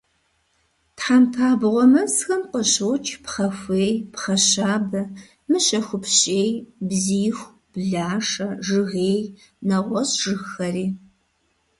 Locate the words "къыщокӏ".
2.51-3.11